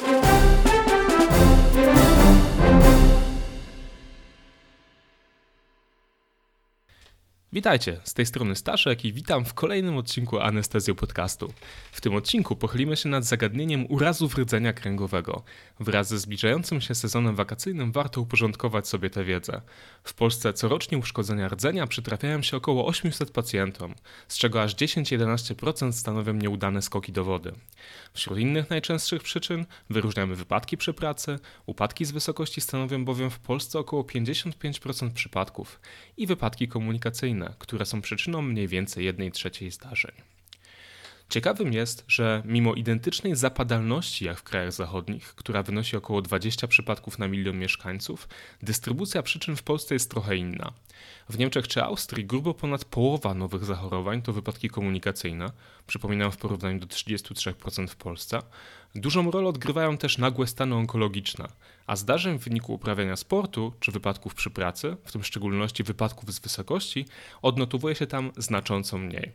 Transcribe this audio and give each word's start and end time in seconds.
thank 0.00 0.24
you. 0.24 0.29
Witajcie, 7.52 8.00
z 8.04 8.14
tej 8.14 8.26
strony 8.26 8.56
Staszek 8.56 9.04
i 9.04 9.12
witam 9.12 9.44
w 9.44 9.54
kolejnym 9.54 9.96
odcinku 9.96 10.40
Anestezjo 10.40 10.94
Podcastu. 10.94 11.52
W 11.92 12.00
tym 12.00 12.14
odcinku 12.14 12.56
pochylimy 12.56 12.96
się 12.96 13.08
nad 13.08 13.24
zagadnieniem 13.24 13.86
urazów 13.88 14.38
rdzenia 14.38 14.72
kręgowego. 14.72 15.42
Wraz 15.80 16.08
ze 16.08 16.18
zbliżającym 16.18 16.80
się 16.80 16.94
sezonem 16.94 17.36
wakacyjnym 17.36 17.92
warto 17.92 18.20
uporządkować 18.20 18.88
sobie 18.88 19.10
tę 19.10 19.24
wiedzę. 19.24 19.60
W 20.04 20.14
Polsce 20.14 20.52
corocznie 20.52 20.98
uszkodzenia 20.98 21.48
rdzenia 21.48 21.86
przytrafiają 21.86 22.42
się 22.42 22.56
około 22.56 22.86
800 22.86 23.30
pacjentom, 23.30 23.94
z 24.28 24.38
czego 24.38 24.62
aż 24.62 24.74
10-11% 24.76 25.92
stanowią 25.92 26.32
nieudane 26.32 26.82
skoki 26.82 27.12
do 27.12 27.24
wody. 27.24 27.52
Wśród 28.12 28.38
innych 28.38 28.70
najczęstszych 28.70 29.22
przyczyn 29.22 29.66
wyróżniamy 29.90 30.34
wypadki 30.34 30.76
przy 30.76 30.94
pracy, 30.94 31.38
upadki 31.66 32.04
z 32.04 32.10
wysokości 32.10 32.60
stanowią 32.60 33.04
bowiem 33.04 33.30
w 33.30 33.38
Polsce 33.38 33.78
około 33.78 34.02
55% 34.02 35.12
przypadków 35.12 35.80
i 36.16 36.26
wypadki 36.26 36.68
komunikacyjne, 36.68 37.39
które 37.58 37.86
są 37.86 38.00
przyczyną 38.00 38.42
mniej 38.42 38.68
więcej 38.68 39.04
1 39.04 39.30
trzeciej 39.30 39.70
zdarzeń. 39.70 40.12
Ciekawym 41.30 41.72
jest, 41.72 42.04
że 42.08 42.42
mimo 42.44 42.74
identycznej 42.74 43.36
zapadalności 43.36 44.24
jak 44.24 44.38
w 44.38 44.42
krajach 44.42 44.72
zachodnich, 44.72 45.34
która 45.34 45.62
wynosi 45.62 45.96
około 45.96 46.22
20 46.22 46.68
przypadków 46.68 47.18
na 47.18 47.28
milion 47.28 47.58
mieszkańców, 47.58 48.28
dystrybucja 48.62 49.22
przyczyn 49.22 49.56
w 49.56 49.62
Polsce 49.62 49.94
jest 49.94 50.10
trochę 50.10 50.36
inna. 50.36 50.72
W 51.28 51.38
Niemczech 51.38 51.68
czy 51.68 51.82
Austrii 51.82 52.24
grubo 52.24 52.54
ponad 52.54 52.84
połowa 52.84 53.34
nowych 53.34 53.64
zachorowań 53.64 54.22
to 54.22 54.32
wypadki 54.32 54.68
komunikacyjne, 54.68 55.50
przypominam 55.86 56.32
w 56.32 56.36
porównaniu 56.36 56.78
do 56.78 56.86
33% 56.86 57.88
w 57.88 57.96
Polsce. 57.96 58.38
Dużą 58.94 59.30
rolę 59.30 59.48
odgrywają 59.48 59.96
też 59.98 60.18
nagłe 60.18 60.46
stany 60.46 60.74
onkologiczne, 60.74 61.48
a 61.90 61.96
zdarzeń 61.96 62.38
w 62.38 62.44
wyniku 62.44 62.74
uprawiania 62.74 63.16
sportu 63.16 63.72
czy 63.80 63.92
wypadków 63.92 64.34
przy 64.34 64.50
pracy, 64.50 64.96
w 65.04 65.12
tym 65.12 65.22
w 65.22 65.26
szczególności 65.26 65.82
wypadków 65.82 66.34
z 66.34 66.38
wysokości, 66.38 67.04
odnotowuje 67.42 67.94
się 67.94 68.06
tam 68.06 68.32
znacząco 68.36 68.98
mniej. 68.98 69.32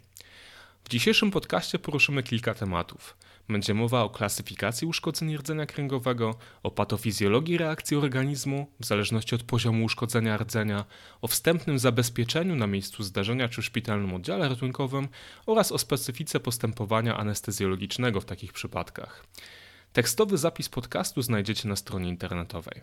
W 0.84 0.90
dzisiejszym 0.90 1.32
podcaście 1.32 1.80
poruszymy 1.80 2.24
kilka 2.24 2.54
tematów. 2.54 3.18
Będzie 3.50 3.74
mowa 3.74 4.04
o 4.04 4.10
klasyfikacji 4.10 4.88
uszkodzeń 4.88 5.38
rdzenia 5.38 5.66
kręgowego, 5.66 6.36
o 6.64 6.72
patofizjologii 6.72 7.58
reakcji 7.58 7.98
organizmu 7.98 8.68
w 8.80 8.86
zależności 8.86 9.36
od 9.36 9.44
poziomu 9.44 9.86
uszkodzenia 9.86 10.38
rdzenia, 10.38 10.86
o 11.22 11.28
wstępnym 11.28 11.80
zabezpieczeniu 11.80 12.56
na 12.56 12.68
miejscu 12.68 13.04
zdarzenia 13.04 13.50
czy 13.50 13.62
szpitalnym 13.62 14.14
oddziale 14.14 14.50
ratunkowym 14.50 15.08
oraz 15.46 15.72
o 15.72 15.78
specyfice 15.78 16.40
postępowania 16.40 17.18
anestezjologicznego 17.18 18.22
w 18.22 18.26
takich 18.26 18.54
przypadkach. 18.54 19.26
Tekstowy 19.96 20.38
zapis 20.38 20.70
podcastu 20.70 21.22
znajdziecie 21.22 21.70
na 21.70 21.76
stronie 21.76 22.10
internetowej. 22.10 22.82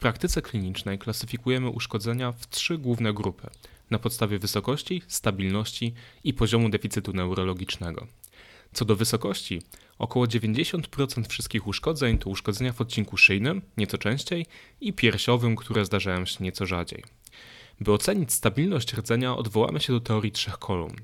praktyce 0.00 0.42
klinicznej 0.42 0.98
klasyfikujemy 0.98 1.68
uszkodzenia 1.68 2.32
w 2.32 2.48
trzy 2.48 2.78
główne 2.78 3.12
grupy 3.12 3.50
na 3.90 3.98
podstawie 3.98 4.38
wysokości, 4.38 5.02
stabilności 5.08 5.94
i 6.24 6.34
poziomu 6.34 6.68
deficytu 6.68 7.12
neurologicznego. 7.12 8.06
Co 8.72 8.84
do 8.84 8.96
wysokości, 8.96 9.62
około 9.98 10.26
90% 10.26 11.28
wszystkich 11.28 11.66
uszkodzeń 11.66 12.18
to 12.18 12.30
uszkodzenia 12.30 12.72
w 12.72 12.80
odcinku 12.80 13.16
szyjnym, 13.16 13.62
nieco 13.76 13.98
częściej, 13.98 14.46
i 14.80 14.92
piersiowym, 14.92 15.56
które 15.56 15.84
zdarzają 15.84 16.24
się 16.24 16.44
nieco 16.44 16.66
rzadziej. 16.66 17.04
By 17.80 17.92
ocenić 17.92 18.32
stabilność 18.32 18.94
rdzenia, 18.94 19.36
odwołamy 19.36 19.80
się 19.80 19.92
do 19.92 20.00
teorii 20.00 20.32
trzech 20.32 20.58
kolumn. 20.58 20.96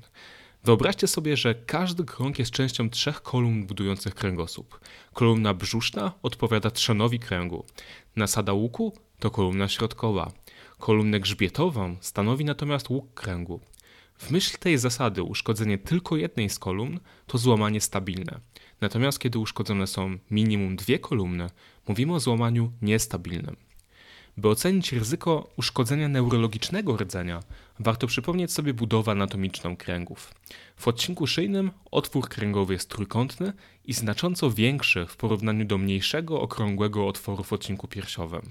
Wyobraźcie 0.63 1.07
sobie, 1.07 1.37
że 1.37 1.55
każdy 1.55 2.03
krąg 2.03 2.39
jest 2.39 2.51
częścią 2.51 2.89
trzech 2.89 3.21
kolumn 3.21 3.65
budujących 3.65 4.15
kręgosłup. 4.15 4.79
Kolumna 5.13 5.53
brzuszna 5.53 6.11
odpowiada 6.23 6.71
trzenowi 6.71 7.19
kręgu. 7.19 7.65
Nasada 8.15 8.53
łuku 8.53 8.93
to 9.19 9.31
kolumna 9.31 9.67
środkowa. 9.67 10.31
Kolumnę 10.77 11.19
grzbietową 11.19 11.97
stanowi 12.01 12.45
natomiast 12.45 12.89
łuk 12.89 13.13
kręgu. 13.13 13.59
W 14.17 14.31
myśl 14.31 14.57
tej 14.57 14.77
zasady 14.77 15.23
uszkodzenie 15.23 15.77
tylko 15.77 16.17
jednej 16.17 16.49
z 16.49 16.59
kolumn 16.59 16.99
to 17.27 17.37
złamanie 17.37 17.81
stabilne. 17.81 18.39
Natomiast 18.81 19.19
kiedy 19.19 19.39
uszkodzone 19.39 19.87
są 19.87 20.17
minimum 20.31 20.75
dwie 20.75 20.99
kolumny, 20.99 21.49
mówimy 21.87 22.13
o 22.13 22.19
złamaniu 22.19 22.71
niestabilnym. 22.81 23.66
By 24.37 24.49
ocenić 24.49 24.91
ryzyko 24.91 25.49
uszkodzenia 25.55 26.07
neurologicznego 26.07 26.97
rdzenia, 26.97 27.39
warto 27.79 28.07
przypomnieć 28.07 28.51
sobie 28.51 28.73
budowę 28.73 29.11
anatomiczną 29.11 29.77
kręgów. 29.77 30.33
W 30.75 30.87
odcinku 30.87 31.27
szyjnym 31.27 31.71
otwór 31.91 32.29
kręgowy 32.29 32.73
jest 32.73 32.89
trójkątny 32.89 33.53
i 33.85 33.93
znacząco 33.93 34.51
większy 34.51 35.05
w 35.05 35.17
porównaniu 35.17 35.65
do 35.65 35.77
mniejszego, 35.77 36.41
okrągłego 36.41 37.07
otworu 37.07 37.43
w 37.43 37.53
odcinku 37.53 37.87
piersiowym. 37.87 38.41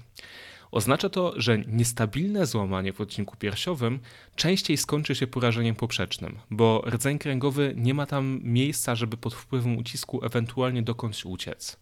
Oznacza 0.71 1.09
to, 1.09 1.33
że 1.35 1.59
niestabilne 1.59 2.45
złamanie 2.45 2.93
w 2.93 3.01
odcinku 3.01 3.37
piersiowym 3.37 3.99
częściej 4.35 4.77
skończy 4.77 5.15
się 5.15 5.27
porażeniem 5.27 5.75
poprzecznym, 5.75 6.39
bo 6.51 6.83
rdzeń 6.87 7.19
kręgowy 7.19 7.73
nie 7.77 7.93
ma 7.93 8.05
tam 8.05 8.39
miejsca, 8.43 8.95
żeby 8.95 9.17
pod 9.17 9.33
wpływem 9.33 9.77
ucisku 9.77 10.25
ewentualnie 10.25 10.81
dokądś 10.81 11.25
uciec. 11.25 11.79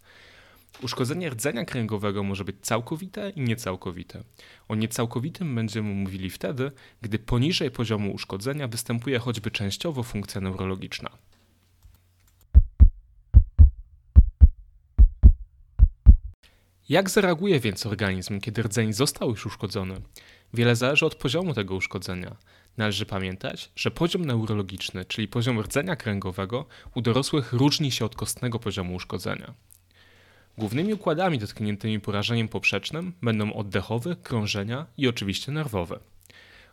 Uszkodzenie 0.83 1.29
rdzenia 1.29 1.65
kręgowego 1.65 2.23
może 2.23 2.43
być 2.43 2.55
całkowite 2.61 3.29
i 3.29 3.41
niecałkowite. 3.41 4.23
O 4.67 4.75
niecałkowitym 4.75 5.55
będziemy 5.55 5.93
mówili 5.93 6.29
wtedy, 6.29 6.71
gdy 7.01 7.19
poniżej 7.19 7.71
poziomu 7.71 8.11
uszkodzenia 8.13 8.67
występuje 8.67 9.19
choćby 9.19 9.51
częściowo 9.51 10.03
funkcja 10.03 10.41
neurologiczna. 10.41 11.09
Jak 16.89 17.09
zareaguje 17.09 17.59
więc 17.59 17.85
organizm, 17.85 18.39
kiedy 18.39 18.63
rdzeń 18.63 18.93
został 18.93 19.29
już 19.29 19.45
uszkodzony? 19.45 20.01
Wiele 20.53 20.75
zależy 20.75 21.05
od 21.05 21.15
poziomu 21.15 21.53
tego 21.53 21.75
uszkodzenia. 21.75 22.35
Należy 22.77 23.05
pamiętać, 23.05 23.71
że 23.75 23.91
poziom 23.91 24.25
neurologiczny, 24.25 25.05
czyli 25.05 25.27
poziom 25.27 25.59
rdzenia 25.59 25.95
kręgowego, 25.95 26.65
u 26.95 27.01
dorosłych 27.01 27.53
różni 27.53 27.91
się 27.91 28.05
od 28.05 28.15
kostnego 28.15 28.59
poziomu 28.59 28.95
uszkodzenia. 28.95 29.53
Głównymi 30.57 30.93
układami 30.93 31.39
dotkniętymi 31.39 31.99
porażeniem 31.99 32.47
poprzecznym 32.47 33.13
będą 33.21 33.53
oddechowy, 33.53 34.15
krążenia 34.15 34.85
i 34.97 35.07
oczywiście 35.07 35.51
nerwowe. 35.51 35.99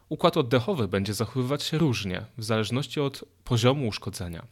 Układ 0.08 0.36
oddechowy 0.36 0.88
będzie 0.88 1.14
zachowywać 1.14 1.62
się 1.62 1.78
różnie, 1.78 2.24
w 2.38 2.44
zależności 2.44 3.00
od 3.00 3.24
poziomu 3.44 3.88
uszkodzenia. 3.88 4.46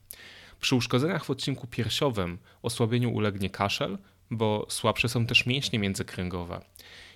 Przy 0.61 0.77
uszkodzeniach 0.77 1.25
w 1.25 1.31
odcinku 1.31 1.67
piersiowym 1.67 2.39
osłabieniu 2.63 3.11
ulegnie 3.11 3.51
kaszel, 3.51 3.99
bo 4.31 4.67
słabsze 4.69 5.09
są 5.09 5.27
też 5.27 5.47
mięśnie 5.47 5.79
międzykręgowe. 5.79 6.61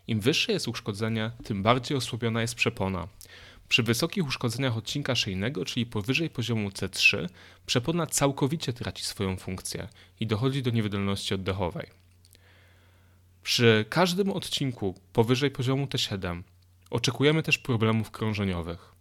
Im 0.06 0.20
wyższe 0.20 0.52
jest 0.52 0.68
uszkodzenie, 0.68 1.30
tym 1.44 1.62
bardziej 1.62 1.96
osłabiona 1.96 2.40
jest 2.40 2.54
przepona. 2.54 3.08
Przy 3.68 3.82
wysokich 3.82 4.26
uszkodzeniach 4.26 4.76
odcinka 4.76 5.14
szyjnego, 5.14 5.64
czyli 5.64 5.86
powyżej 5.86 6.30
poziomu 6.30 6.68
C3, 6.68 7.28
przepona 7.66 8.06
całkowicie 8.06 8.72
traci 8.72 9.04
swoją 9.04 9.36
funkcję 9.36 9.88
i 10.20 10.26
dochodzi 10.26 10.62
do 10.62 10.70
niewydolności 10.70 11.34
oddechowej. 11.34 12.03
Przy 13.44 13.84
każdym 13.88 14.30
odcinku 14.30 14.94
powyżej 15.12 15.50
poziomu 15.50 15.84
T7 15.86 16.42
oczekujemy 16.90 17.42
też 17.42 17.58
problemów 17.58 18.10
krążeniowych. 18.10 18.92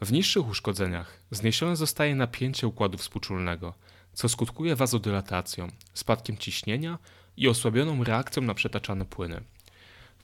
W 0.00 0.12
niższych 0.12 0.48
uszkodzeniach 0.48 1.20
zniesione 1.30 1.76
zostaje 1.76 2.14
napięcie 2.14 2.66
układu 2.66 2.98
współczulnego, 2.98 3.74
co 4.12 4.28
skutkuje 4.28 4.76
wazodylatacją, 4.76 5.68
spadkiem 5.94 6.36
ciśnienia 6.36 6.98
i 7.36 7.48
osłabioną 7.48 8.04
reakcją 8.04 8.42
na 8.42 8.54
przetaczane 8.54 9.04
płyny. 9.04 9.40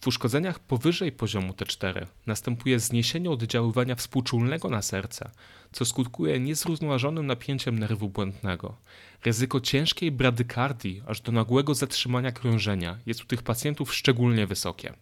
W 0.01 0.07
uszkodzeniach 0.07 0.59
powyżej 0.59 1.13
poziomu 1.13 1.53
T4 1.53 2.07
następuje 2.27 2.81
zniesienie 2.81 3.31
oddziaływania 3.31 3.95
współczulnego 3.95 4.69
na 4.69 4.83
serce, 4.83 5.31
co 5.73 5.85
skutkuje 5.85 6.41
niezrównoważonym 6.41 7.27
napięciem 7.27 7.79
nerwu 7.79 8.09
błędnego. 8.09 8.77
Ryzyko 9.25 9.61
ciężkiej 9.61 10.11
bradykardii 10.13 11.03
aż 11.07 11.21
do 11.21 11.33
nagłego 11.33 11.75
zatrzymania 11.75 12.33
krążenia 12.33 12.99
jest 13.07 13.23
u 13.23 13.27
tych 13.27 13.43
pacjentów 13.43 13.95
szczególnie 13.95 14.47
wysokie. 14.47 14.93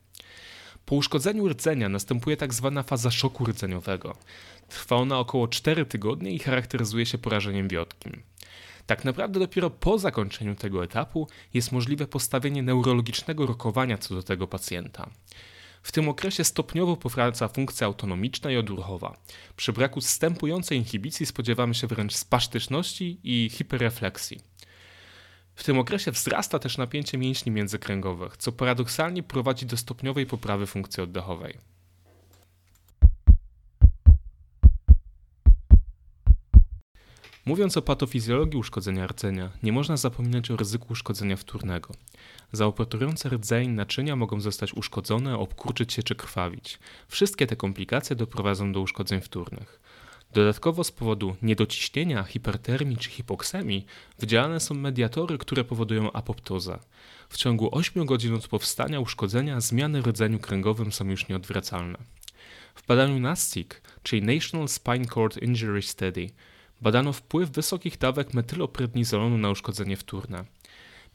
Po 0.86 0.94
uszkodzeniu 0.94 1.48
rdzenia 1.48 1.88
następuje 1.88 2.36
tzw. 2.36 2.72
Tak 2.74 2.86
faza 2.86 3.10
szoku 3.10 3.44
rdzeniowego. 3.44 4.16
Trwa 4.68 4.96
ona 4.96 5.18
około 5.18 5.48
4 5.48 5.86
tygodnie 5.86 6.30
i 6.30 6.38
charakteryzuje 6.38 7.06
się 7.06 7.18
porażeniem 7.18 7.68
wiotkim. 7.68 8.22
Tak 8.86 9.04
naprawdę 9.04 9.40
dopiero 9.40 9.70
po 9.70 9.98
zakończeniu 9.98 10.54
tego 10.54 10.84
etapu 10.84 11.28
jest 11.54 11.72
możliwe 11.72 12.06
postawienie 12.06 12.62
neurologicznego 12.62 13.46
rokowania 13.46 13.98
co 13.98 14.14
do 14.14 14.22
tego 14.22 14.46
pacjenta. 14.46 15.10
W 15.82 15.92
tym 15.92 16.08
okresie 16.08 16.44
stopniowo 16.44 16.96
powraca 16.96 17.48
funkcja 17.48 17.86
autonomiczna 17.86 18.50
i 18.50 18.56
odruchowa. 18.56 19.16
Przy 19.56 19.72
braku 19.72 20.00
zstępującej 20.00 20.78
inhibicji 20.78 21.26
spodziewamy 21.26 21.74
się 21.74 21.86
wręcz 21.86 22.14
spasztyczności 22.14 23.20
i 23.22 23.50
hiperrefleksji. 23.52 24.40
W 25.54 25.64
tym 25.64 25.78
okresie 25.78 26.12
wzrasta 26.12 26.58
też 26.58 26.78
napięcie 26.78 27.18
mięśni 27.18 27.52
międzykręgowych, 27.52 28.36
co 28.36 28.52
paradoksalnie 28.52 29.22
prowadzi 29.22 29.66
do 29.66 29.76
stopniowej 29.76 30.26
poprawy 30.26 30.66
funkcji 30.66 31.02
oddechowej. 31.02 31.58
Mówiąc 37.46 37.76
o 37.76 37.82
patofizjologii 37.82 38.60
uszkodzenia 38.60 39.06
rdzenia, 39.06 39.50
nie 39.62 39.72
można 39.72 39.96
zapominać 39.96 40.50
o 40.50 40.56
ryzyku 40.56 40.86
uszkodzenia 40.90 41.36
wtórnego. 41.36 41.94
Zaoperujące 42.52 43.28
rdzeń 43.28 43.68
naczynia 43.68 44.16
mogą 44.16 44.40
zostać 44.40 44.74
uszkodzone, 44.74 45.38
obkurczyć 45.38 45.92
się 45.92 46.02
czy 46.02 46.14
krwawić. 46.14 46.78
Wszystkie 47.08 47.46
te 47.46 47.56
komplikacje 47.56 48.16
doprowadzą 48.16 48.72
do 48.72 48.80
uszkodzeń 48.80 49.20
wtórnych. 49.20 49.80
Dodatkowo 50.32 50.84
z 50.84 50.90
powodu 50.90 51.36
niedociśnienia, 51.42 52.22
hipertermii 52.22 52.96
czy 52.96 53.10
hipoksemii 53.10 53.86
wydzielane 54.18 54.60
są 54.60 54.74
mediatory, 54.74 55.38
które 55.38 55.64
powodują 55.64 56.12
apoptozę. 56.12 56.78
W 57.28 57.36
ciągu 57.36 57.68
8 57.72 58.06
godzin 58.06 58.34
od 58.34 58.48
powstania 58.48 59.00
uszkodzenia 59.00 59.60
zmiany 59.60 60.02
w 60.02 60.06
rdzeniu 60.06 60.38
kręgowym 60.38 60.92
są 60.92 61.08
już 61.08 61.28
nieodwracalne. 61.28 61.98
W 62.74 62.86
badaniu 62.86 63.20
NASTIC, 63.20 63.68
czyli 64.02 64.22
National 64.22 64.68
Spine 64.68 65.04
Cord 65.04 65.42
Injury 65.42 65.82
Study, 65.82 66.30
badano 66.84 67.12
wpływ 67.12 67.50
wysokich 67.50 67.98
dawek 67.98 68.34
metyloprednizolonu 68.34 69.38
na 69.38 69.50
uszkodzenie 69.50 69.96
wtórne. 69.96 70.44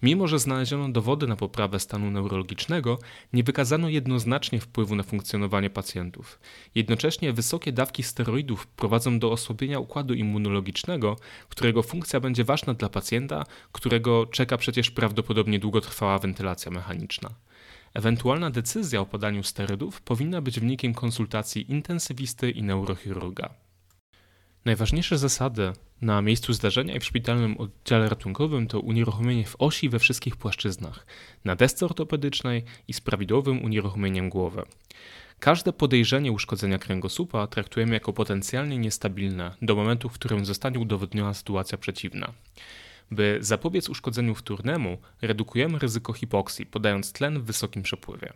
Mimo, 0.01 0.27
że 0.27 0.39
znaleziono 0.39 0.89
dowody 0.89 1.27
na 1.27 1.35
poprawę 1.35 1.79
stanu 1.79 2.11
neurologicznego, 2.11 2.99
nie 3.33 3.43
wykazano 3.43 3.89
jednoznacznie 3.89 4.59
wpływu 4.59 4.95
na 4.95 5.03
funkcjonowanie 5.03 5.69
pacjentów. 5.69 6.39
Jednocześnie 6.75 7.33
wysokie 7.33 7.71
dawki 7.71 8.03
steroidów 8.03 8.67
prowadzą 8.67 9.19
do 9.19 9.31
osłabienia 9.31 9.79
układu 9.79 10.13
immunologicznego, 10.13 11.17
którego 11.49 11.83
funkcja 11.83 12.19
będzie 12.19 12.43
ważna 12.43 12.73
dla 12.73 12.89
pacjenta, 12.89 13.45
którego 13.71 14.25
czeka 14.25 14.57
przecież 14.57 14.91
prawdopodobnie 14.91 15.59
długotrwała 15.59 16.19
wentylacja 16.19 16.71
mechaniczna. 16.71 17.29
Ewentualna 17.93 18.49
decyzja 18.49 19.01
o 19.01 19.05
podaniu 19.05 19.43
sterydów 19.43 20.01
powinna 20.01 20.41
być 20.41 20.59
wynikiem 20.59 20.93
konsultacji 20.93 21.71
intensywisty 21.71 22.51
i 22.51 22.63
neurochirurga. 22.63 23.68
Najważniejsze 24.69 25.17
zasady 25.17 25.73
na 26.01 26.21
miejscu 26.21 26.53
zdarzenia 26.53 26.95
i 26.95 26.99
w 26.99 27.05
szpitalnym 27.05 27.57
oddziale 27.57 28.09
ratunkowym 28.09 28.67
to 28.67 28.79
unieruchomienie 28.79 29.45
w 29.45 29.55
osi 29.59 29.89
we 29.89 29.99
wszystkich 29.99 30.35
płaszczyznach, 30.35 31.05
na 31.45 31.55
desce 31.55 31.85
ortopedycznej 31.85 32.63
i 32.87 32.93
z 32.93 33.01
prawidłowym 33.01 33.63
unieruchomieniem 33.63 34.29
głowy. 34.29 34.63
Każde 35.39 35.73
podejrzenie 35.73 36.31
uszkodzenia 36.31 36.77
kręgosłupa 36.77 37.47
traktujemy 37.47 37.93
jako 37.93 38.13
potencjalnie 38.13 38.77
niestabilne 38.77 39.55
do 39.61 39.75
momentu, 39.75 40.09
w 40.09 40.13
którym 40.13 40.45
zostanie 40.45 40.79
udowodniona 40.79 41.33
sytuacja 41.33 41.77
przeciwna. 41.77 42.33
By 43.11 43.37
zapobiec 43.41 43.89
uszkodzeniu 43.89 44.35
wtórnemu, 44.35 44.97
redukujemy 45.21 45.79
ryzyko 45.79 46.13
hipoksji, 46.13 46.65
podając 46.65 47.13
tlen 47.13 47.39
w 47.39 47.43
wysokim 47.43 47.83
przepływie. 47.83 48.33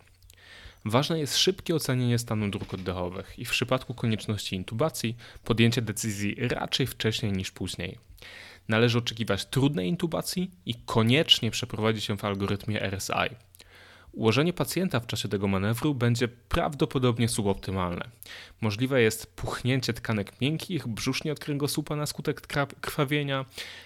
Ważne 0.85 1.19
jest 1.19 1.38
szybkie 1.38 1.75
ocenienie 1.75 2.19
stanu 2.19 2.50
dróg 2.50 2.74
oddechowych 2.74 3.39
i 3.39 3.45
w 3.45 3.50
przypadku 3.50 3.94
konieczności 3.94 4.56
intubacji 4.56 5.15
podjęcie 5.44 5.81
decyzji 5.81 6.35
raczej 6.39 6.88
wcześniej 6.88 7.31
niż 7.31 7.51
później. 7.51 7.97
Należy 8.68 8.97
oczekiwać 8.97 9.45
trudnej 9.45 9.88
intubacji 9.88 10.51
i 10.65 10.75
koniecznie 10.85 11.51
przeprowadzić 11.51 12.09
ją 12.09 12.18
w 12.18 12.25
algorytmie 12.25 12.81
RSI. 12.81 13.35
Ułożenie 14.13 14.54
pacjenta 14.54 15.00
w 15.00 15.07
czasie 15.07 15.30
tego 15.30 15.48
manewru 15.48 15.95
będzie 15.95 16.27
prawdopodobnie 16.27 17.30
suboptymalne. 17.30 18.10
Możliwe 18.62 19.01
jest 19.01 19.36
puchnięcie 19.36 19.94
tkanek 19.94 20.42
miękkich, 20.42 20.88
brzusznie 20.88 21.31
od 21.31 21.39
kręgosłupa 21.39 21.95
na 21.95 22.06
skutek 22.06 22.48
krwawienia, 22.81 23.45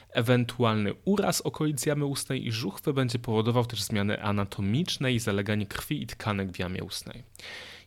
ewentualny 0.09 0.93
uraz 1.05 1.41
okolic 1.41 1.85
jamy 1.85 2.05
ustnej 2.05 2.47
i 2.47 2.51
żuchwy 2.51 2.93
będzie 2.93 3.19
powodował 3.19 3.65
też 3.65 3.83
zmiany 3.83 4.21
anatomiczne 4.21 5.13
i 5.13 5.19
zaleganie 5.19 5.65
krwi 5.65 6.01
i 6.01 6.07
tkanek 6.07 6.51
w 6.51 6.59
jamie 6.59 6.83
ustnej. 6.83 7.23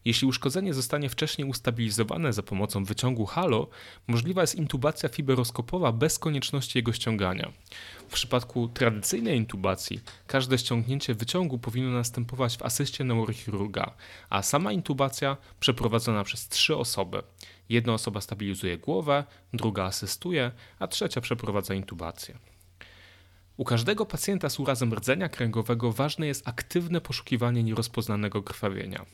Jeśli 0.05 0.29
uszkodzenie 0.29 0.75
zostanie 0.75 1.09
wcześniej 1.09 1.49
ustabilizowane 1.49 2.33
za 2.33 2.43
pomocą 2.43 2.85
wyciągu 2.85 3.27
halo, 3.27 3.69
możliwa 4.07 4.41
jest 4.41 4.55
intubacja 4.55 5.09
fiberoskopowa 5.09 5.93
bez 5.93 6.19
konieczności 6.19 6.79
jego 6.79 6.93
ściągania. 6.93 7.53
W 8.09 8.13
przypadku 8.13 8.69
tradycyjnej 8.69 9.37
intubacji 9.37 10.01
każde 10.27 10.59
ściągnięcie 10.59 11.15
wyciągu 11.15 11.59
powinno 11.59 11.91
następować 11.91 12.57
w 12.57 12.63
asyście 12.63 13.05
neurochirurga, 13.05 13.95
a 14.31 14.43
sama 14.43 14.73
intubacja 14.73 15.37
przeprowadzona 15.61 16.25
przez 16.25 16.49
trzy 16.49 16.77
osoby. 16.77 17.23
Jedna 17.69 17.95
osoba 17.95 18.21
stabilizuje 18.21 18.79
głowę, 18.79 19.25
druga 19.53 19.85
asystuje, 19.85 20.51
a 20.79 20.87
trzecia 20.87 21.21
przeprowadza 21.21 21.75
intubację. 21.75 22.39
U 23.61 23.65
każdego 23.65 24.07
pacjenta 24.07 24.49
z 24.49 24.61
urazem 24.61 24.95
rdzenia 24.95 25.29
kręgowego 25.29 25.93
ważne 25.93 26.27
jest 26.27 26.49
aktywne 26.49 27.01
poszukiwanie 27.01 27.63
nierozpoznanego 27.63 28.43
krwawienia. 28.43 29.07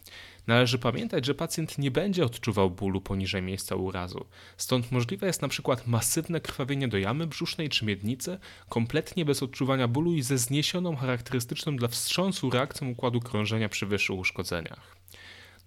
Należy 0.46 0.78
pamiętać, 0.78 1.26
że 1.26 1.34
pacjent 1.34 1.78
nie 1.78 1.90
będzie 1.90 2.24
odczuwał 2.24 2.70
bólu 2.70 3.00
poniżej 3.00 3.42
miejsca 3.42 3.76
urazu, 3.76 4.26
stąd 4.56 4.92
możliwe 4.92 5.26
jest 5.26 5.42
np. 5.42 5.76
masywne 5.86 6.40
krwawienie 6.40 6.88
do 6.88 6.98
jamy 6.98 7.26
brzusznej 7.26 7.68
czy 7.68 7.84
miednicy, 7.84 8.38
kompletnie 8.68 9.24
bez 9.24 9.42
odczuwania 9.42 9.88
bólu 9.88 10.12
i 10.12 10.22
ze 10.22 10.38
zniesioną 10.38 10.96
charakterystyczną 10.96 11.76
dla 11.76 11.88
wstrząsu 11.88 12.50
reakcją 12.50 12.88
układu 12.88 13.20
krążenia 13.20 13.68
przy 13.68 13.86
wyższych 13.86 14.16
uszkodzeniach. 14.16 14.95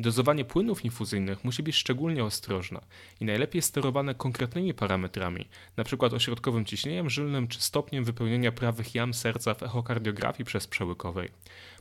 Dozowanie 0.01 0.45
płynów 0.45 0.85
infuzyjnych 0.85 1.43
musi 1.43 1.63
być 1.63 1.75
szczególnie 1.75 2.23
ostrożne 2.23 2.81
i 3.19 3.25
najlepiej 3.25 3.61
sterowane 3.61 4.15
konkretnymi 4.15 4.73
parametrami, 4.73 5.47
np. 5.77 6.07
ośrodkowym 6.07 6.65
ciśnieniem 6.65 7.09
żylnym 7.09 7.47
czy 7.47 7.61
stopniem 7.61 8.03
wypełnienia 8.03 8.51
prawych 8.51 8.95
jam 8.95 9.13
serca 9.13 9.53
w 9.53 9.63
echokardiografii 9.63 10.45
przez 10.45 10.67
przełykowej. 10.67 11.29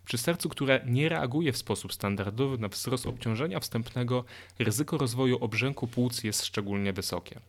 Przy 0.04 0.18
sercu, 0.18 0.48
które 0.48 0.80
nie 0.86 1.08
reaguje 1.08 1.52
w 1.52 1.56
sposób 1.56 1.92
standardowy 1.92 2.58
na 2.58 2.68
wzrost 2.68 3.06
obciążenia 3.06 3.60
wstępnego, 3.60 4.24
ryzyko 4.58 4.98
rozwoju 4.98 5.44
obrzęku 5.44 5.86
płuc 5.86 6.24
jest 6.24 6.44
szczególnie 6.44 6.92
wysokie. 6.92 7.40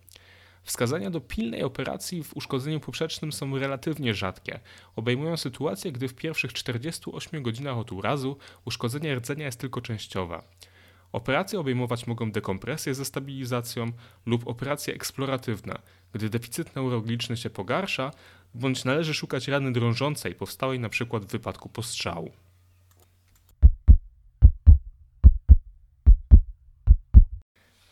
Wskazania 0.63 1.09
do 1.09 1.21
pilnej 1.21 1.63
operacji 1.63 2.23
w 2.23 2.37
uszkodzeniu 2.37 2.79
poprzecznym 2.79 3.31
są 3.31 3.57
relatywnie 3.57 4.13
rzadkie. 4.13 4.59
Obejmują 4.95 5.37
sytuację, 5.37 5.91
gdy 5.91 6.07
w 6.07 6.13
pierwszych 6.13 6.53
48 6.53 7.43
godzinach 7.43 7.77
od 7.77 7.91
urazu 7.91 8.37
uszkodzenie 8.65 9.15
rdzenia 9.15 9.45
jest 9.45 9.59
tylko 9.59 9.81
częściowe. 9.81 10.41
Operacje 11.11 11.59
obejmować 11.59 12.07
mogą 12.07 12.31
dekompresję 12.31 12.95
ze 12.95 13.05
stabilizacją 13.05 13.91
lub 14.25 14.47
operacje 14.47 14.93
eksploratywne, 14.93 15.79
gdy 16.13 16.29
deficyt 16.29 16.75
neurologiczny 16.75 17.37
się 17.37 17.49
pogarsza, 17.49 18.11
bądź 18.53 18.85
należy 18.85 19.13
szukać 19.13 19.47
rany 19.47 19.71
drążącej 19.71 20.35
powstałej 20.35 20.77
np. 20.77 21.19
w 21.19 21.25
wypadku 21.25 21.69
postrzału. 21.69 22.31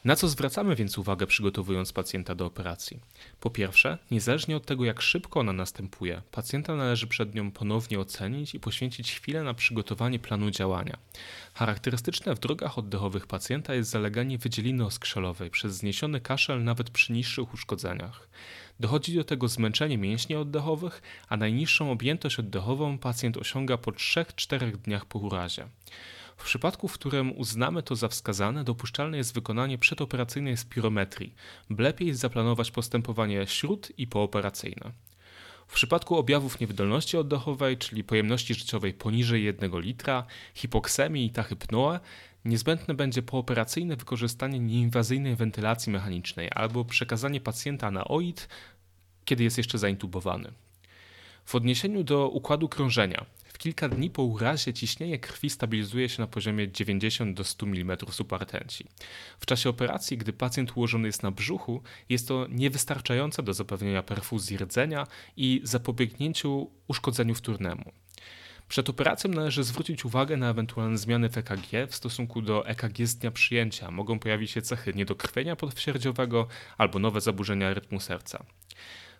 Na 0.07 0.15
co 0.15 0.27
zwracamy 0.27 0.75
więc 0.75 0.97
uwagę 0.97 1.27
przygotowując 1.27 1.93
pacjenta 1.93 2.35
do 2.35 2.45
operacji? 2.45 2.99
Po 3.39 3.49
pierwsze, 3.49 3.97
niezależnie 4.11 4.57
od 4.57 4.65
tego 4.65 4.85
jak 4.85 5.01
szybko 5.01 5.39
ona 5.39 5.53
następuje, 5.53 6.21
pacjenta 6.31 6.75
należy 6.75 7.07
przed 7.07 7.35
nią 7.35 7.51
ponownie 7.51 7.99
ocenić 7.99 8.55
i 8.55 8.59
poświęcić 8.59 9.13
chwilę 9.15 9.43
na 9.43 9.53
przygotowanie 9.53 10.19
planu 10.19 10.51
działania. 10.51 10.97
Charakterystyczne 11.53 12.35
w 12.35 12.39
drogach 12.39 12.77
oddechowych 12.77 13.27
pacjenta 13.27 13.73
jest 13.73 13.89
zaleganie 13.89 14.37
wydzieliny 14.37 14.85
oskrzelowej 14.85 15.49
przez 15.49 15.75
zniesiony 15.75 16.21
kaszel 16.21 16.63
nawet 16.63 16.89
przy 16.89 17.13
niższych 17.13 17.53
uszkodzeniach. 17.53 18.27
Dochodzi 18.79 19.15
do 19.15 19.23
tego 19.23 19.47
zmęczenie 19.47 19.97
mięśni 19.97 20.35
oddechowych, 20.35 21.01
a 21.29 21.37
najniższą 21.37 21.91
objętość 21.91 22.39
oddechową 22.39 22.97
pacjent 22.97 23.37
osiąga 23.37 23.77
po 23.77 23.91
3-4 23.91 24.71
dniach 24.71 25.05
po 25.05 25.19
urazie. 25.19 25.67
W 26.37 26.43
przypadku, 26.43 26.87
w 26.87 26.93
którym 26.93 27.37
uznamy 27.37 27.83
to 27.83 27.95
za 27.95 28.07
wskazane, 28.07 28.63
dopuszczalne 28.63 29.17
jest 29.17 29.33
wykonanie 29.33 29.77
przedoperacyjnej 29.77 30.57
spirometrii. 30.57 31.33
Lepiej 31.79 32.07
jest 32.07 32.19
zaplanować 32.19 32.71
postępowanie 32.71 33.47
śród 33.47 33.91
i 33.97 34.07
pooperacyjne. 34.07 34.91
W 35.67 35.73
przypadku 35.73 36.17
objawów 36.17 36.59
niewydolności 36.59 37.17
oddechowej, 37.17 37.77
czyli 37.77 38.03
pojemności 38.03 38.53
życiowej 38.53 38.93
poniżej 38.93 39.43
1 39.43 39.79
litra, 39.79 40.25
hipoksemii 40.53 41.25
i 41.25 41.29
tachypnoe, 41.29 41.99
niezbędne 42.45 42.93
będzie 42.93 43.21
pooperacyjne 43.21 43.95
wykorzystanie 43.95 44.59
nieinwazyjnej 44.59 45.35
wentylacji 45.35 45.91
mechanicznej 45.91 46.49
albo 46.55 46.85
przekazanie 46.85 47.41
pacjenta 47.41 47.91
na 47.91 48.07
OID, 48.07 48.47
kiedy 49.25 49.43
jest 49.43 49.57
jeszcze 49.57 49.77
zaintubowany. 49.77 50.51
W 51.45 51.55
odniesieniu 51.55 52.03
do 52.03 52.29
układu 52.29 52.69
krążenia, 52.69 53.25
w 53.57 53.59
kilka 53.59 53.89
dni 53.89 54.09
po 54.09 54.23
urazie 54.23 54.73
ciśnienie 54.73 55.19
krwi 55.19 55.49
stabilizuje 55.49 56.09
się 56.09 56.21
na 56.21 56.27
poziomie 56.27 56.71
90 56.71 57.37
do 57.37 57.43
100 57.43 57.65
mm 57.65 57.97
subartenci. 58.11 58.85
W 59.39 59.45
czasie 59.45 59.69
operacji, 59.69 60.17
gdy 60.17 60.33
pacjent 60.33 60.77
ułożony 60.77 61.07
jest 61.07 61.23
na 61.23 61.31
brzuchu, 61.31 61.81
jest 62.09 62.27
to 62.27 62.47
niewystarczające 62.49 63.43
do 63.43 63.53
zapewnienia 63.53 64.03
perfuzji 64.03 64.57
rdzenia 64.57 65.07
i 65.37 65.61
zapobiegnięciu 65.63 66.71
uszkodzeniu 66.87 67.35
wtórnemu. 67.35 67.91
Przed 68.67 68.89
operacją 68.89 69.31
należy 69.31 69.63
zwrócić 69.63 70.05
uwagę 70.05 70.37
na 70.37 70.49
ewentualne 70.49 70.97
zmiany 70.97 71.29
w 71.29 71.37
EKG 71.37 71.87
w 71.89 71.95
stosunku 71.95 72.41
do 72.41 72.67
EKG 72.67 73.07
z 73.07 73.15
dnia 73.15 73.31
przyjęcia. 73.31 73.91
Mogą 73.91 74.19
pojawić 74.19 74.51
się 74.51 74.61
cechy 74.61 74.93
niedokrwienia 74.93 75.55
podwsierdziowego 75.55 76.47
albo 76.77 76.99
nowe 76.99 77.21
zaburzenia 77.21 77.73
rytmu 77.73 77.99
serca. 77.99 78.45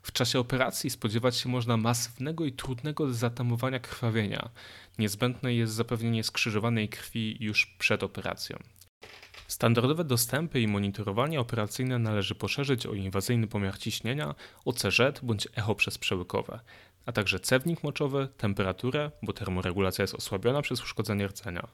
W 0.01 0.11
czasie 0.11 0.39
operacji 0.39 0.89
spodziewać 0.89 1.37
się 1.37 1.49
można 1.49 1.77
masywnego 1.77 2.45
i 2.45 2.51
trudnego 2.51 3.13
zatamowania 3.13 3.79
krwawienia. 3.79 4.49
Niezbędne 4.97 5.53
jest 5.53 5.73
zapewnienie 5.73 6.23
skrzyżowanej 6.23 6.89
krwi 6.89 7.37
już 7.39 7.65
przed 7.65 8.03
operacją. 8.03 8.57
Standardowe 9.47 10.03
dostępy 10.03 10.61
i 10.61 10.67
monitorowanie 10.67 11.39
operacyjne 11.39 11.99
należy 11.99 12.35
poszerzyć 12.35 12.85
o 12.85 12.93
inwazyjny 12.93 13.47
pomiar 13.47 13.79
ciśnienia, 13.79 14.35
OCZ 14.65 15.19
bądź 15.23 15.47
echo 15.55 15.75
przezprzełykowe, 15.75 16.59
a 17.05 17.11
także 17.11 17.39
cewnik 17.39 17.83
moczowy, 17.83 18.27
temperaturę, 18.37 19.11
bo 19.23 19.33
termoregulacja 19.33 20.03
jest 20.03 20.15
osłabiona 20.15 20.61
przez 20.61 20.83
uszkodzenie 20.83 21.27
rdzenia. 21.27 21.67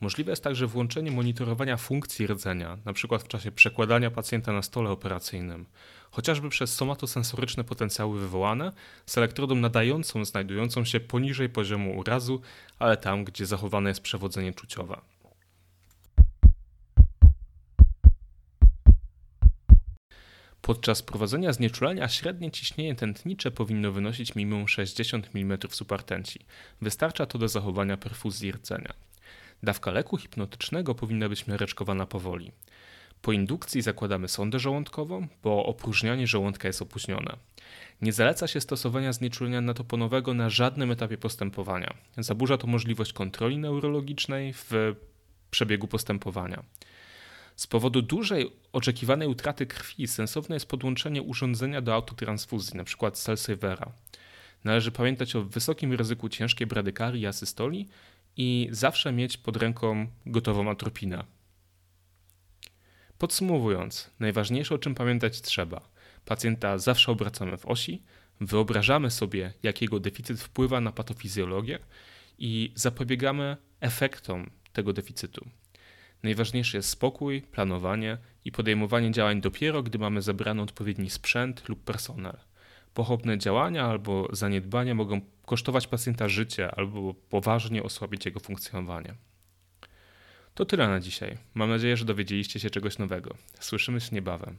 Możliwe 0.00 0.32
jest 0.32 0.44
także 0.44 0.66
włączenie 0.66 1.10
monitorowania 1.10 1.76
funkcji 1.76 2.26
rdzenia, 2.26 2.78
np. 2.84 3.18
w 3.18 3.28
czasie 3.28 3.52
przekładania 3.52 4.10
pacjenta 4.10 4.52
na 4.52 4.62
stole 4.62 4.90
operacyjnym, 4.90 5.66
chociażby 6.10 6.48
przez 6.48 6.74
somatosensoryczne 6.74 7.64
potencjały 7.64 8.20
wywołane 8.20 8.72
z 9.06 9.18
elektrodą 9.18 9.54
nadającą 9.54 10.24
znajdującą 10.24 10.84
się 10.84 11.00
poniżej 11.00 11.48
poziomu 11.48 11.98
urazu, 11.98 12.40
ale 12.78 12.96
tam, 12.96 13.24
gdzie 13.24 13.46
zachowane 13.46 13.90
jest 13.90 14.00
przewodzenie 14.00 14.54
czuciowe. 14.54 15.00
Podczas 20.64 21.02
prowadzenia 21.02 21.52
znieczulenia 21.52 22.08
średnie 22.08 22.50
ciśnienie 22.50 22.94
tętnicze 22.94 23.50
powinno 23.50 23.92
wynosić 23.92 24.34
minimum 24.34 24.68
60 24.68 25.30
mm 25.34 25.58
supertenci. 25.70 26.40
Wystarcza 26.82 27.26
to 27.26 27.38
do 27.38 27.48
zachowania 27.48 27.96
perfuzji 27.96 28.52
rdzenia. 28.52 28.94
Dawka 29.62 29.90
leku 29.90 30.16
hipnotycznego 30.16 30.94
powinna 30.94 31.28
być 31.28 31.46
miareczkowana 31.46 32.06
powoli. 32.06 32.52
Po 33.22 33.32
indukcji 33.32 33.82
zakładamy 33.82 34.28
sondę 34.28 34.58
żołądkową, 34.58 35.28
bo 35.42 35.66
opróżnianie 35.66 36.26
żołądka 36.26 36.68
jest 36.68 36.82
opóźnione. 36.82 37.36
Nie 38.02 38.12
zaleca 38.12 38.46
się 38.46 38.60
stosowania 38.60 39.12
znieczulenia 39.12 39.60
natoponowego 39.60 40.34
na 40.34 40.50
żadnym 40.50 40.90
etapie 40.90 41.18
postępowania. 41.18 41.94
Zaburza 42.18 42.58
to 42.58 42.66
możliwość 42.66 43.12
kontroli 43.12 43.58
neurologicznej 43.58 44.52
w 44.52 44.94
przebiegu 45.50 45.88
postępowania. 45.88 46.62
Z 47.56 47.66
powodu 47.66 48.02
dużej 48.02 48.52
oczekiwanej 48.72 49.28
utraty 49.28 49.66
krwi 49.66 50.06
sensowne 50.06 50.56
jest 50.56 50.66
podłączenie 50.66 51.22
urządzenia 51.22 51.80
do 51.80 51.94
autotransfuzji, 51.94 52.74
np. 52.74 53.10
Cellsavera. 53.10 53.92
Należy 54.64 54.90
pamiętać 54.90 55.36
o 55.36 55.42
wysokim 55.42 55.92
ryzyku 55.92 56.28
ciężkiej 56.28 56.66
bradykarii 56.66 57.22
i 57.22 57.26
asystoli 57.26 57.88
i 58.36 58.68
zawsze 58.70 59.12
mieć 59.12 59.36
pod 59.36 59.56
ręką 59.56 60.06
gotową 60.26 60.70
atropinę. 60.70 61.24
Podsumowując, 63.18 64.10
najważniejsze 64.20 64.74
o 64.74 64.78
czym 64.78 64.94
pamiętać 64.94 65.40
trzeba. 65.40 65.88
Pacjenta 66.24 66.78
zawsze 66.78 67.12
obracamy 67.12 67.56
w 67.56 67.66
osi, 67.66 68.02
wyobrażamy 68.40 69.10
sobie, 69.10 69.52
jak 69.62 69.82
jego 69.82 70.00
deficyt 70.00 70.40
wpływa 70.40 70.80
na 70.80 70.92
patofizjologię 70.92 71.78
i 72.38 72.72
zapobiegamy 72.74 73.56
efektom 73.80 74.50
tego 74.72 74.92
deficytu. 74.92 75.46
Najważniejszy 76.22 76.76
jest 76.76 76.88
spokój, 76.88 77.42
planowanie 77.42 78.18
i 78.44 78.52
podejmowanie 78.52 79.10
działań 79.10 79.40
dopiero, 79.40 79.82
gdy 79.82 79.98
mamy 79.98 80.22
zebrany 80.22 80.62
odpowiedni 80.62 81.10
sprzęt 81.10 81.68
lub 81.68 81.84
personel. 81.84 82.36
Pochopne 82.94 83.38
działania 83.38 83.84
albo 83.84 84.28
zaniedbania 84.32 84.94
mogą 84.94 85.20
kosztować 85.46 85.86
pacjenta 85.86 86.28
życie 86.28 86.74
albo 86.74 87.14
poważnie 87.14 87.82
osłabić 87.82 88.26
jego 88.26 88.40
funkcjonowanie. 88.40 89.14
To 90.54 90.64
tyle 90.64 90.88
na 90.88 91.00
dzisiaj. 91.00 91.38
Mam 91.54 91.70
nadzieję, 91.70 91.96
że 91.96 92.04
dowiedzieliście 92.04 92.60
się 92.60 92.70
czegoś 92.70 92.98
nowego. 92.98 93.34
Słyszymy 93.60 94.00
się 94.00 94.14
niebawem. 94.14 94.56